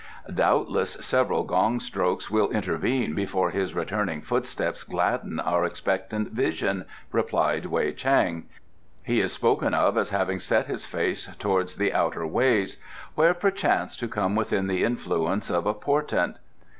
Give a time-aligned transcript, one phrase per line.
[0.33, 7.67] "Doubtless several gong strokes will intervene before his returning footsteps gladden our expectant vision," replied
[7.67, 8.47] Wei Chang.
[9.03, 12.77] "He is spoken of as having set his face towards the Outer Ways,
[13.15, 16.37] there perchance to come within the influence of a portent."